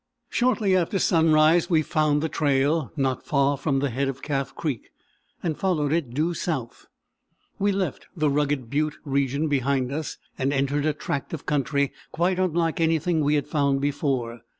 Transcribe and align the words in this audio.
Shortly 0.29 0.75
after 0.75 0.97
sunrise 0.97 1.69
we 1.69 1.83
found 1.83 2.23
the 2.23 2.27
trail, 2.27 2.91
not 2.97 3.23
far 3.23 3.55
from 3.55 3.77
the 3.77 3.91
head 3.91 4.07
of 4.07 4.23
Calf 4.23 4.55
Creek, 4.55 4.89
and 5.43 5.55
followed 5.55 5.91
it 5.91 6.15
due 6.15 6.33
south. 6.33 6.87
We 7.59 7.71
left 7.71 8.07
the 8.17 8.27
rugged 8.31 8.67
butte 8.67 8.97
region 9.05 9.47
behind 9.47 9.91
us, 9.91 10.17
and 10.39 10.51
entered 10.51 10.87
a 10.87 10.93
tract 10.93 11.33
of 11.35 11.45
country 11.45 11.91
quite 12.11 12.39
unlike 12.39 12.81
anything 12.81 13.19
we 13.21 13.35
had 13.35 13.45
found 13.45 13.79
before. 13.79 14.41